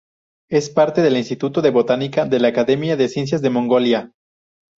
Es 0.49 0.71
parte 0.71 1.03
del 1.03 1.15
Instituto 1.15 1.61
de 1.61 1.69
Botánica 1.69 2.25
de 2.25 2.39
la 2.39 2.47
Academia 2.47 2.97
de 2.97 3.07
Ciencias 3.07 3.43
de 3.43 3.51
Mongolia. 3.51 4.11